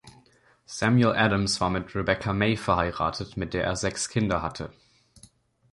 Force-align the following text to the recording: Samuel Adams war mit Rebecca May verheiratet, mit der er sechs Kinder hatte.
Samuel 0.65 1.13
Adams 1.15 1.61
war 1.61 1.69
mit 1.69 1.93
Rebecca 1.93 2.33
May 2.33 2.57
verheiratet, 2.57 3.37
mit 3.37 3.53
der 3.53 3.65
er 3.65 3.75
sechs 3.75 4.09
Kinder 4.09 4.41
hatte. 4.41 4.73